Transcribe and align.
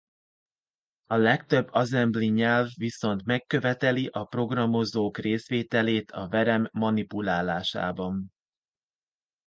A 1.05 1.15
legtöbb 1.15 1.67
assembly 1.71 2.25
nyelv 2.25 2.67
viszont 2.77 3.25
megköveteli 3.25 4.09
a 4.11 4.23
programozók 4.25 5.17
részvételét 5.17 6.11
a 6.11 6.27
verem 6.27 6.69
manipulálásában. 6.71 8.31